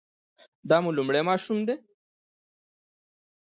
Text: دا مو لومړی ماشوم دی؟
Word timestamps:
دا 0.69 0.77
مو 0.83 0.89
لومړی 0.97 1.21
ماشوم 1.29 1.59
دی؟ 1.67 1.75